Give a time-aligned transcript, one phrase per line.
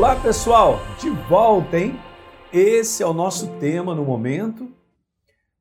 [0.00, 1.92] Olá pessoal, de volta, hein?
[2.50, 4.74] Esse é o nosso tema no momento,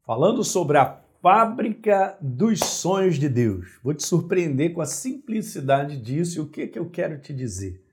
[0.06, 3.78] falando sobre a fábrica dos sonhos de Deus.
[3.84, 7.84] Vou te surpreender com a simplicidade disso e o que, que eu quero te dizer.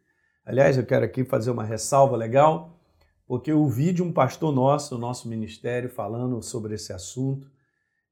[0.44, 2.78] Aliás, eu quero aqui fazer uma ressalva legal,
[3.26, 7.50] porque eu ouvi de um pastor nosso, no nosso ministério, falando sobre esse assunto,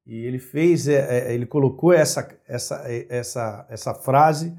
[0.05, 4.53] e ele fez, é, é, ele colocou essa, essa, essa, essa frase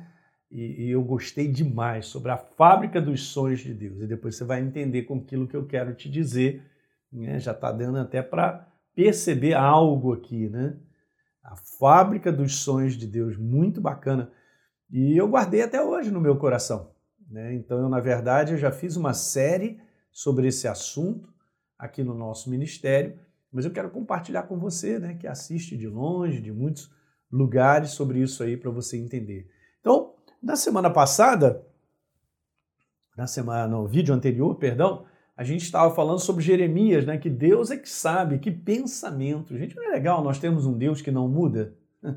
[0.56, 4.02] e, e, eu gostei demais sobre a fábrica dos sonhos de Deus.
[4.02, 6.64] E depois você vai entender com aquilo que eu quero te dizer.
[7.12, 7.38] Né?
[7.40, 10.78] Já está dando até para perceber algo aqui, né?
[11.44, 14.32] A fábrica dos sonhos de Deus, muito bacana.
[14.90, 16.90] E eu guardei até hoje no meu coração.
[17.30, 17.54] Né?
[17.54, 19.78] Então, eu, na verdade, eu já fiz uma série
[20.10, 21.28] sobre esse assunto
[21.78, 23.20] aqui no nosso ministério,
[23.52, 26.90] mas eu quero compartilhar com você, né, que assiste de longe, de muitos
[27.30, 29.50] lugares, sobre isso aí para você entender.
[29.82, 30.15] Então,
[30.46, 31.66] na semana passada,
[33.18, 35.04] na semana, no vídeo anterior, perdão,
[35.36, 37.18] a gente estava falando sobre Jeremias, né?
[37.18, 39.58] Que Deus é que sabe, que pensamento.
[39.58, 41.74] Gente, não é legal nós temos um Deus que não muda?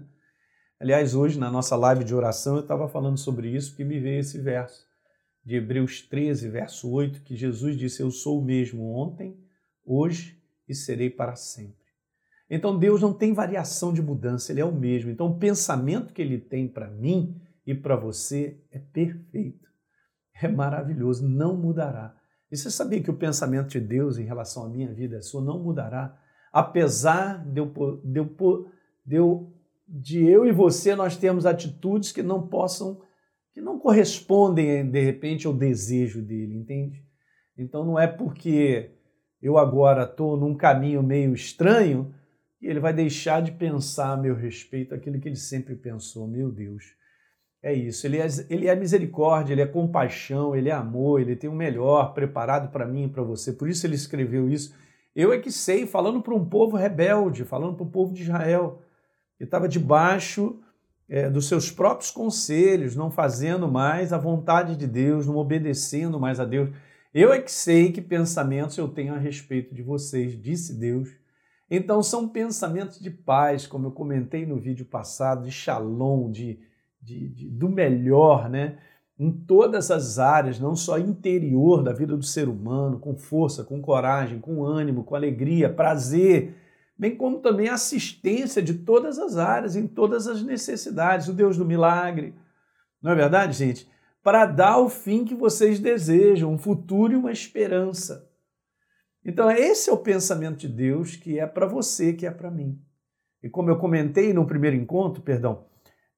[0.78, 4.20] Aliás, hoje na nossa live de oração eu estava falando sobre isso porque me veio
[4.20, 4.86] esse verso
[5.42, 9.38] de Hebreus 13, verso 8, que Jesus disse: Eu sou o mesmo ontem,
[9.86, 11.88] hoje e serei para sempre.
[12.50, 15.10] Então Deus não tem variação de mudança, Ele é o mesmo.
[15.10, 19.68] Então o pensamento que Ele tem para mim e para você é perfeito,
[20.40, 22.16] é maravilhoso, não mudará.
[22.50, 25.42] E você sabia que o pensamento de Deus em relação à minha vida, a sua,
[25.42, 26.18] não mudará?
[26.50, 27.66] Apesar de eu,
[28.02, 28.70] de eu,
[29.04, 29.52] de eu,
[29.86, 33.02] de eu e você nós termos atitudes que não possam,
[33.52, 37.04] que não correspondem de repente ao desejo dele, entende?
[37.54, 38.92] Então não é porque
[39.42, 42.14] eu agora estou num caminho meio estranho
[42.58, 46.50] que ele vai deixar de pensar a meu respeito aquilo que ele sempre pensou, meu
[46.50, 46.96] Deus.
[47.62, 51.50] É isso, ele é, ele é misericórdia, ele é compaixão, ele é amor, ele tem
[51.50, 53.52] o melhor preparado para mim e para você.
[53.52, 54.74] Por isso ele escreveu isso.
[55.14, 58.80] Eu é que sei, falando para um povo rebelde, falando para o povo de Israel,
[59.36, 60.60] que estava debaixo
[61.08, 66.38] é, dos seus próprios conselhos, não fazendo mais a vontade de Deus, não obedecendo mais
[66.38, 66.70] a Deus.
[67.12, 71.08] Eu é que sei que pensamentos eu tenho a respeito de vocês, disse Deus.
[71.68, 76.60] Então são pensamentos de paz, como eu comentei no vídeo passado, de shalom, de
[77.08, 78.78] de, de, do melhor, né?
[79.18, 83.80] Em todas as áreas, não só interior da vida do ser humano, com força, com
[83.80, 86.54] coragem, com ânimo, com alegria, prazer,
[86.96, 91.64] bem como também assistência de todas as áreas, em todas as necessidades, o Deus do
[91.64, 92.34] milagre.
[93.02, 93.88] Não é verdade, gente?
[94.22, 98.28] Para dar o fim que vocês desejam, um futuro e uma esperança.
[99.24, 102.80] Então, esse é o pensamento de Deus que é para você, que é para mim.
[103.42, 105.64] E como eu comentei no primeiro encontro, perdão,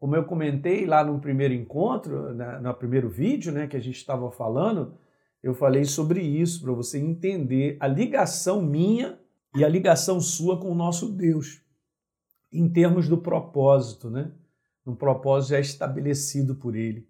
[0.00, 3.98] como eu comentei lá no primeiro encontro, na, no primeiro vídeo né, que a gente
[3.98, 4.94] estava falando,
[5.42, 9.18] eu falei sobre isso, para você entender a ligação minha
[9.54, 11.62] e a ligação sua com o nosso Deus,
[12.50, 14.32] em termos do propósito, né?
[14.86, 17.06] Um propósito já estabelecido por Ele.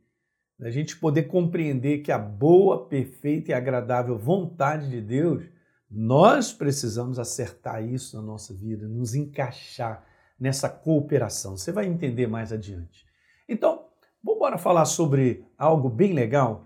[0.60, 5.44] A gente poder compreender que a boa, perfeita e agradável vontade de Deus,
[5.88, 10.04] nós precisamos acertar isso na nossa vida, nos encaixar
[10.40, 11.56] nessa cooperação.
[11.56, 13.04] Você vai entender mais adiante.
[13.46, 13.84] Então,
[14.24, 16.64] vamos falar sobre algo bem legal.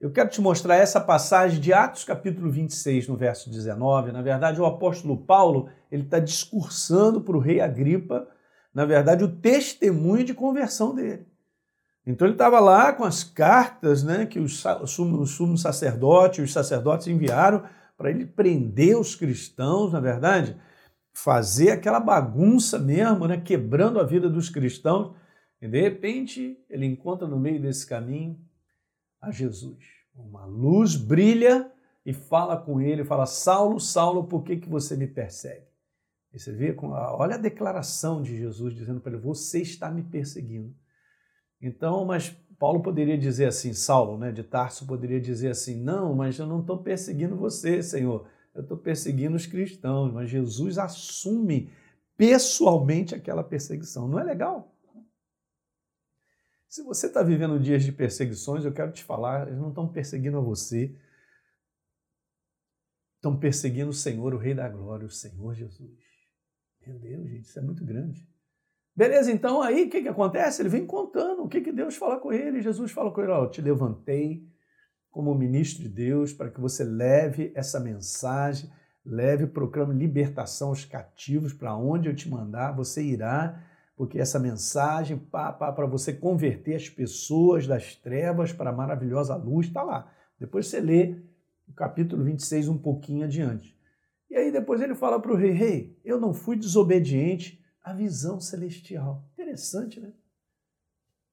[0.00, 4.10] Eu quero te mostrar essa passagem de Atos capítulo 26, no verso 19.
[4.10, 8.28] Na verdade, o apóstolo Paulo ele está discursando para o rei Agripa,
[8.74, 11.26] na verdade, o testemunho de conversão dele.
[12.06, 17.06] Então ele estava lá com as cartas né, que os sumos sumo sacerdotes, os sacerdotes
[17.06, 17.62] enviaram
[17.96, 20.56] para ele prender os cristãos, na verdade,
[21.14, 25.16] fazer aquela bagunça mesmo, né, quebrando a vida dos cristãos.
[25.62, 28.38] E de repente ele encontra no meio desse caminho
[29.22, 29.78] a Jesus.
[30.14, 31.70] Uma luz brilha
[32.04, 35.64] e fala com ele, fala: Saulo, Saulo, por que, que você me persegue?
[36.32, 40.74] E você vê, olha a declaração de Jesus dizendo para ele: Você está me perseguindo.
[41.62, 46.38] Então, mas Paulo poderia dizer assim, Saulo, né, de Tarso poderia dizer assim: Não, mas
[46.38, 51.72] eu não estou perseguindo você, Senhor eu estou perseguindo os cristãos, mas Jesus assume
[52.16, 54.06] pessoalmente aquela perseguição.
[54.06, 54.72] Não é legal?
[56.68, 60.38] Se você está vivendo dias de perseguições, eu quero te falar, eles não estão perseguindo
[60.38, 60.96] a você,
[63.16, 65.98] estão perseguindo o Senhor, o Rei da Glória, o Senhor Jesus.
[66.86, 68.28] Meu Deus, gente, isso é muito grande.
[68.96, 70.62] Beleza, então aí o que, que acontece?
[70.62, 72.62] Ele vem contando o que, que Deus fala com ele.
[72.62, 74.46] Jesus fala com ele: Ó, eu te levantei,
[75.14, 78.68] como ministro de Deus, para que você leve essa mensagem,
[79.06, 83.64] leve, proclame libertação aos cativos, para onde eu te mandar, você irá,
[83.96, 89.84] porque essa mensagem para você converter as pessoas das trevas para a maravilhosa luz está
[89.84, 90.12] lá.
[90.36, 91.22] Depois você lê
[91.68, 93.78] o capítulo 26 um pouquinho adiante.
[94.28, 98.40] E aí depois ele fala para o rei: Rei, eu não fui desobediente à visão
[98.40, 99.24] celestial.
[99.34, 100.12] Interessante, né?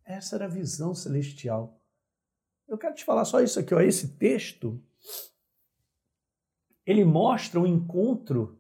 [0.06, 1.81] Essa era a visão celestial.
[2.72, 3.82] Eu quero te falar só isso aqui, ó.
[3.82, 4.82] Esse texto
[6.86, 8.58] ele mostra o encontro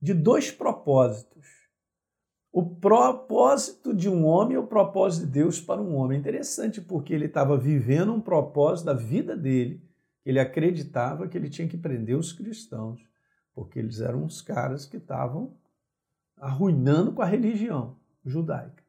[0.00, 1.48] de dois propósitos.
[2.52, 6.20] O propósito de um homem e o propósito de Deus para um homem.
[6.20, 9.82] Interessante, porque ele estava vivendo um propósito da vida dele.
[10.24, 13.00] Ele acreditava que ele tinha que prender os cristãos,
[13.52, 15.58] porque eles eram os caras que estavam
[16.36, 18.84] arruinando com a religião judaica.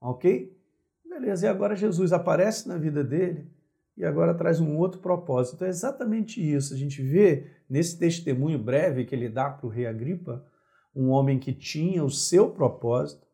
[0.00, 0.58] Ok?
[1.04, 3.52] Beleza, e agora Jesus aparece na vida dele
[3.96, 5.56] e agora traz um outro propósito.
[5.56, 6.74] Então é exatamente isso.
[6.74, 10.44] A gente vê nesse testemunho breve que ele dá para o rei Agripa,
[10.94, 13.26] um homem que tinha o seu propósito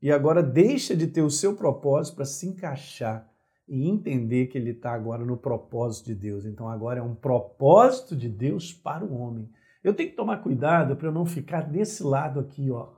[0.00, 3.28] e agora deixa de ter o seu propósito para se encaixar
[3.68, 6.44] e entender que ele está agora no propósito de Deus.
[6.46, 9.50] Então agora é um propósito de Deus para o homem.
[9.82, 12.92] Eu tenho que tomar cuidado para eu não ficar desse lado aqui, ó,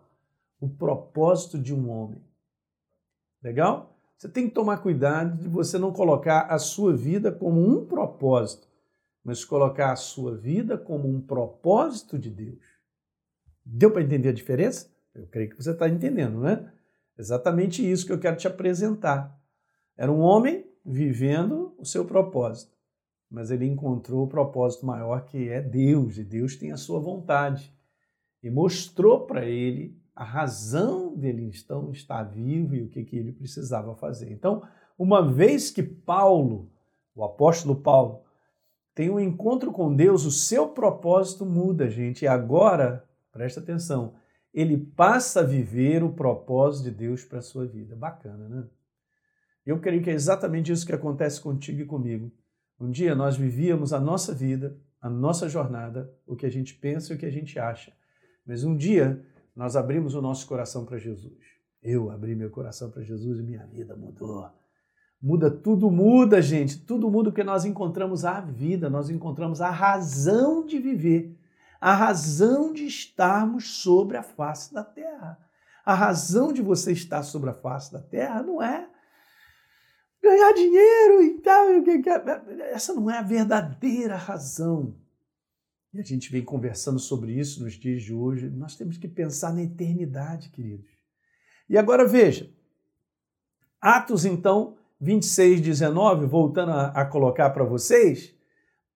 [0.60, 2.22] o propósito de um homem.
[3.42, 3.89] Legal?
[4.20, 8.68] Você tem que tomar cuidado de você não colocar a sua vida como um propósito,
[9.24, 12.62] mas colocar a sua vida como um propósito de Deus.
[13.64, 14.90] Deu para entender a diferença?
[15.14, 16.70] Eu creio que você está entendendo, né?
[17.18, 19.40] Exatamente isso que eu quero te apresentar.
[19.96, 22.76] Era um homem vivendo o seu propósito,
[23.30, 27.74] mas ele encontrou o propósito maior que é Deus, e Deus tem a sua vontade.
[28.42, 33.32] E mostrou para ele a razão dele então estar vivo e o que, que ele
[33.32, 34.30] precisava fazer.
[34.30, 34.62] Então,
[34.98, 36.70] uma vez que Paulo,
[37.14, 38.22] o apóstolo Paulo,
[38.94, 42.26] tem um encontro com Deus, o seu propósito muda, gente.
[42.26, 43.02] E agora,
[43.32, 44.12] presta atenção,
[44.52, 47.96] ele passa a viver o propósito de Deus para a sua vida.
[47.96, 48.68] Bacana, né?
[49.64, 52.30] Eu creio que é exatamente isso que acontece contigo e comigo.
[52.78, 57.10] Um dia nós vivíamos a nossa vida, a nossa jornada, o que a gente pensa
[57.10, 57.90] e o que a gente acha.
[58.46, 59.24] Mas um dia
[59.54, 61.38] nós abrimos o nosso coração para Jesus.
[61.82, 64.48] Eu abri meu coração para Jesus e minha vida mudou.
[65.22, 66.78] Muda, tudo muda, gente.
[66.78, 71.38] Tudo muda porque nós encontramos a vida, nós encontramos a razão de viver,
[71.80, 75.38] a razão de estarmos sobre a face da terra.
[75.84, 78.88] A razão de você estar sobre a face da terra não é
[80.22, 81.66] ganhar dinheiro e tal.
[82.72, 84.94] Essa não é a verdadeira razão.
[85.92, 88.48] E a gente vem conversando sobre isso nos dias de hoje.
[88.48, 90.90] Nós temos que pensar na eternidade, queridos.
[91.68, 92.50] E agora veja,
[93.80, 98.34] Atos então 26, 19, voltando a, a colocar para vocês,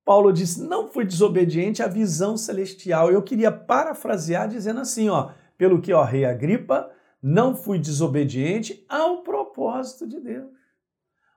[0.05, 3.11] Paulo disse: Não fui desobediente à visão celestial.
[3.11, 6.91] Eu queria parafrasear dizendo assim: ó, pelo que, ó, rei Agripa,
[7.23, 10.51] não fui desobediente ao propósito de Deus,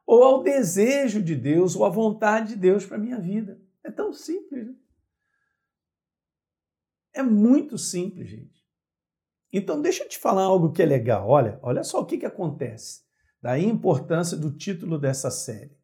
[0.05, 3.57] ou ao desejo de Deus, ou à vontade de Deus para a minha vida.
[3.83, 4.67] É tão simples.
[4.67, 4.73] Né?
[7.17, 8.63] É muito simples, gente.
[9.51, 11.27] Então, deixa eu te falar algo que é legal.
[11.27, 13.01] Olha, olha só o que, que acontece.
[13.41, 15.75] Daí a importância do título dessa série.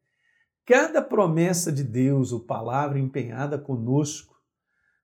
[0.64, 4.40] Cada promessa de Deus, ou palavra empenhada conosco,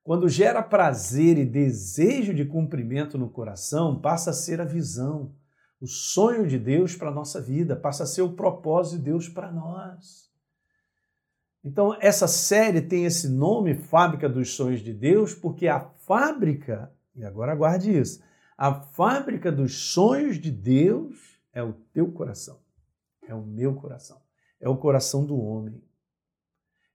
[0.04, 5.34] quando gera prazer e desejo de cumprimento no coração, passa a ser a visão,
[5.82, 9.28] o sonho de Deus para a nossa vida, passa a ser o propósito de Deus
[9.28, 10.29] para nós.
[11.64, 17.24] Então, essa série tem esse nome, Fábrica dos Sonhos de Deus, porque a fábrica, e
[17.24, 18.24] agora aguarde isso,
[18.58, 22.60] a fábrica dos sonhos de Deus é o teu coração,
[23.28, 24.22] é o meu coração,
[24.60, 25.82] é o coração do homem.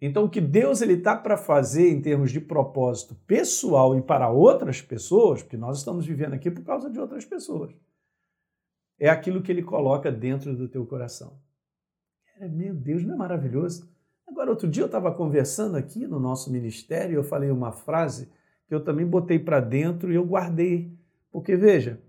[0.00, 4.28] Então, o que Deus ele está para fazer em termos de propósito pessoal e para
[4.30, 7.74] outras pessoas, porque nós estamos vivendo aqui por causa de outras pessoas,
[8.98, 11.40] é aquilo que ele coloca dentro do teu coração.
[12.50, 13.93] Meu Deus, não é maravilhoso?
[14.34, 18.28] Agora, outro dia eu estava conversando aqui no nosso ministério e eu falei uma frase
[18.66, 20.92] que eu também botei para dentro e eu guardei.
[21.30, 22.00] Porque, veja,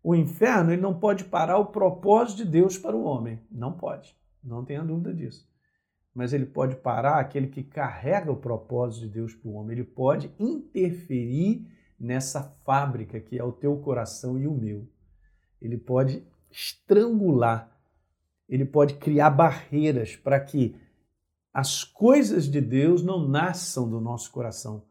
[0.00, 3.40] o inferno ele não pode parar o propósito de Deus para o homem.
[3.50, 4.16] Não pode.
[4.40, 5.50] Não tenha dúvida disso.
[6.14, 9.76] Mas ele pode parar aquele que carrega o propósito de Deus para o homem.
[9.76, 11.66] Ele pode interferir
[11.98, 14.86] nessa fábrica que é o teu coração e o meu.
[15.60, 17.76] Ele pode estrangular,
[18.48, 20.83] ele pode criar barreiras para que
[21.54, 24.82] as coisas de Deus não nasçam do nosso coração,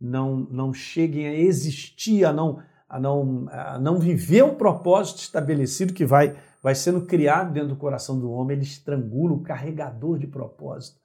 [0.00, 5.92] não, não cheguem a existir, a não, a, não, a não viver um propósito estabelecido
[5.92, 10.26] que vai, vai sendo criado dentro do coração do homem, ele estrangula o carregador de
[10.26, 10.98] propósito.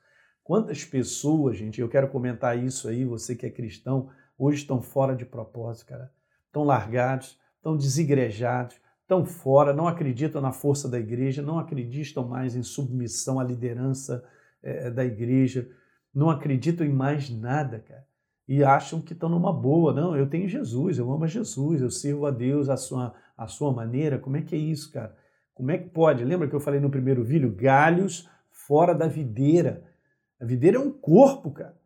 [0.45, 5.13] Quantas pessoas, gente, eu quero comentar isso aí, você que é cristão, hoje estão fora
[5.13, 6.09] de propósito, cara.
[6.45, 12.55] Estão largados, estão desigrejados, estão fora, não acreditam na força da igreja, não acreditam mais
[12.55, 14.23] em submissão à liderança
[14.61, 15.69] é, da igreja,
[16.13, 18.05] não acreditam em mais nada, cara.
[18.47, 19.93] E acham que estão numa boa.
[19.93, 23.47] Não, eu tenho Jesus, eu amo a Jesus, eu sirvo a Deus à sua, à
[23.47, 24.19] sua maneira.
[24.19, 25.15] Como é que é isso, cara?
[25.53, 26.23] Como é que pode?
[26.23, 27.55] Lembra que eu falei no primeiro vídeo?
[27.55, 29.83] Galhos fora da videira.
[30.39, 31.79] A videira é um corpo, cara.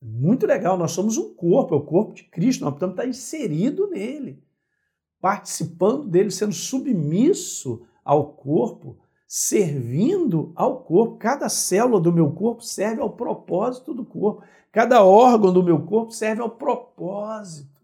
[0.00, 3.88] Muito legal, nós somos um corpo, é o corpo de Cristo, nós precisamos estar inserido
[3.88, 4.42] nele,
[5.20, 11.16] participando dele, sendo submisso ao corpo, servindo ao corpo.
[11.16, 14.42] Cada célula do meu corpo serve ao propósito do corpo.
[14.70, 17.74] Cada órgão do meu corpo serve ao propósito.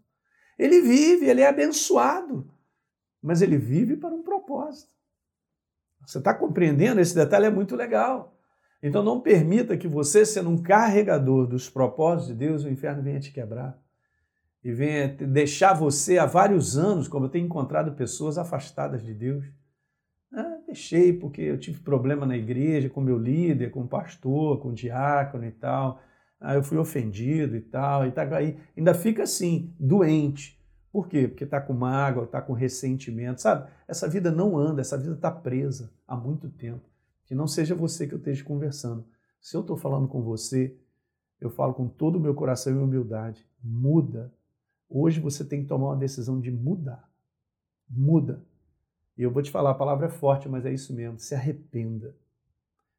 [0.57, 2.47] Ele vive, ele é abençoado,
[3.21, 4.93] mas ele vive para um propósito.
[6.05, 7.01] Você está compreendendo?
[7.01, 8.37] Esse detalhe é muito legal.
[8.81, 13.19] Então não permita que você, sendo um carregador dos propósitos de Deus, o inferno venha
[13.19, 13.81] te quebrar
[14.63, 19.45] e venha deixar você há vários anos, como eu tenho encontrado pessoas afastadas de Deus
[20.73, 24.73] deixei porque eu tive problema na igreja com meu líder, com o pastor, com o
[24.73, 26.01] diácono e tal.
[26.39, 28.05] Ah, eu fui ofendido e tal.
[28.05, 30.59] E tá, aí ainda fica assim, doente.
[30.91, 31.27] Por quê?
[31.27, 33.69] Porque está com mágoa, está com ressentimento, sabe?
[33.87, 36.87] Essa vida não anda, essa vida está presa há muito tempo.
[37.25, 39.05] Que não seja você que eu esteja conversando.
[39.39, 40.75] Se eu estou falando com você,
[41.39, 43.45] eu falo com todo o meu coração e humildade.
[43.63, 44.33] Muda.
[44.89, 47.09] Hoje você tem que tomar uma decisão de mudar.
[47.89, 48.43] Muda.
[49.17, 51.19] E eu vou te falar, a palavra é forte, mas é isso mesmo.
[51.19, 52.15] Se arrependa.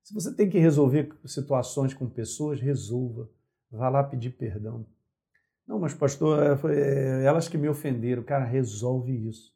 [0.02, 3.28] Se você tem que resolver situações com pessoas, resolva.
[3.70, 4.86] Vá lá pedir perdão.
[5.66, 8.22] Não, mas pastor, é, foi é, elas que me ofenderam.
[8.22, 9.52] Cara, resolve isso.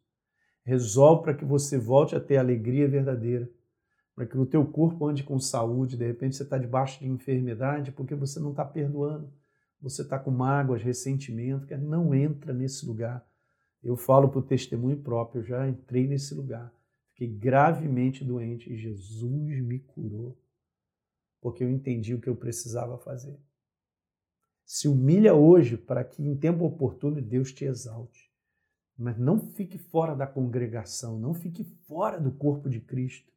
[0.64, 3.48] Resolve para que você volte a ter alegria verdadeira.
[4.14, 5.96] Para que o teu corpo ande com saúde.
[5.96, 9.30] De repente você está debaixo de enfermidade porque você não está perdoando.
[9.80, 11.66] Você está com mágoas, ressentimento.
[11.76, 13.24] Não entra nesse lugar.
[13.88, 16.70] Eu falo por testemunho próprio, eu já entrei nesse lugar.
[17.12, 20.38] Fiquei gravemente doente e Jesus me curou,
[21.40, 23.40] porque eu entendi o que eu precisava fazer.
[24.62, 28.30] Se humilha hoje para que em tempo oportuno Deus te exalte.
[28.94, 33.32] Mas não fique fora da congregação, não fique fora do corpo de Cristo,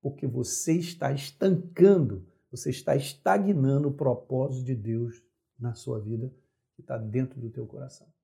[0.00, 5.22] porque você está estancando, você está estagnando o propósito de Deus
[5.58, 6.32] na sua vida
[6.74, 8.15] que está dentro do teu coração.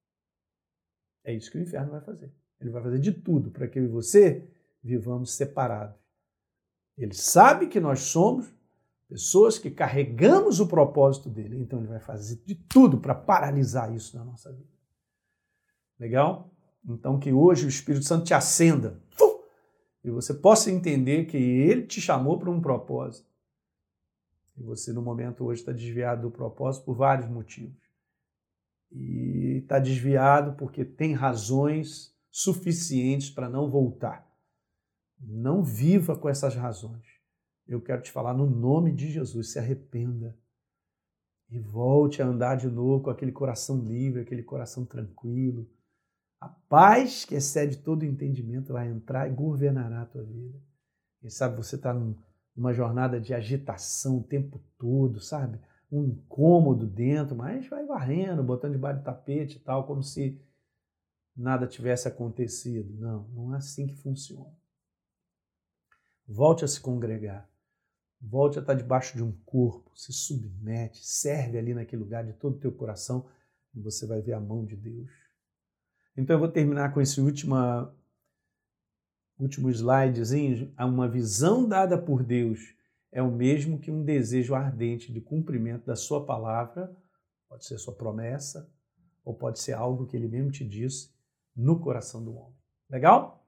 [1.24, 2.32] É isso que o inferno vai fazer.
[2.60, 4.48] Ele vai fazer de tudo para que eu e você
[4.82, 6.00] vivamos separados.
[6.96, 8.52] Ele sabe que nós somos
[9.08, 14.16] pessoas que carregamos o propósito dele, então ele vai fazer de tudo para paralisar isso
[14.16, 14.70] na nossa vida.
[15.98, 16.50] Legal?
[16.84, 19.00] Então que hoje o Espírito Santo te acenda
[20.04, 23.30] e você possa entender que ele te chamou para um propósito.
[24.56, 27.81] E você, no momento hoje, está desviado do propósito por vários motivos
[28.92, 34.26] e está desviado porque tem razões suficientes para não voltar.
[35.18, 37.04] Não viva com essas razões.
[37.66, 40.36] Eu quero te falar no nome de Jesus, se arrependa
[41.48, 45.68] e volte a andar de novo com aquele coração livre, aquele coração tranquilo.
[46.40, 50.58] A paz que excede todo entendimento vai entrar e governará a tua vida.
[51.20, 55.60] Quem sabe você está numa jornada de agitação o tempo todo, sabe?
[55.92, 60.40] Um incômodo dentro, mas vai varrendo, botando debaixo do tapete e tal, como se
[61.36, 62.98] nada tivesse acontecido.
[62.98, 64.50] Não, não é assim que funciona.
[66.26, 67.46] Volte a se congregar.
[68.18, 72.56] Volte a estar debaixo de um corpo, se submete, serve ali naquele lugar de todo
[72.56, 73.28] o teu coração
[73.74, 75.10] e você vai ver a mão de Deus.
[76.16, 77.92] Então eu vou terminar com esse última,
[79.38, 82.74] último slidezinho, uma visão dada por Deus
[83.12, 86.90] é o mesmo que um desejo ardente de cumprimento da sua palavra,
[87.48, 88.68] pode ser sua promessa,
[89.22, 91.10] ou pode ser algo que ele mesmo te disse
[91.54, 92.56] no coração do homem.
[92.90, 93.46] Legal?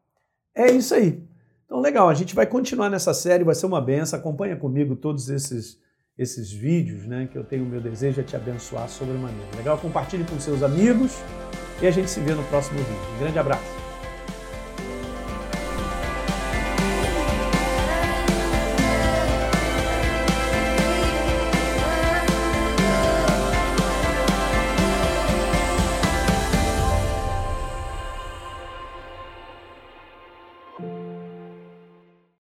[0.55, 1.27] É isso aí.
[1.65, 4.19] Então, legal, a gente vai continuar nessa série, vai ser uma benção.
[4.19, 5.81] Acompanha comigo todos esses,
[6.17, 7.27] esses vídeos, né?
[7.27, 9.57] Que eu tenho o meu desejo é te abençoar sobremaneira.
[9.57, 9.79] Legal?
[9.79, 11.13] Compartilhe com seus amigos
[11.83, 13.15] e a gente se vê no próximo vídeo.
[13.17, 13.84] Um grande abraço.